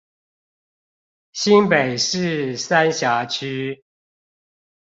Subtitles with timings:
[1.31, 3.83] 新北市三峽區